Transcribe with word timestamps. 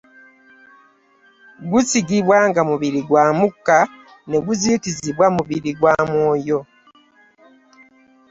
Gusigibwa 1.71 2.37
nga 2.49 2.61
mubiri 2.69 2.99
gwa 3.07 3.25
mukka 3.37 3.79
ne 4.29 4.37
guzuukizibwa 4.45 5.25
mubiri 5.35 5.71
gwa 5.79 5.93
mwoyo. 6.09 6.59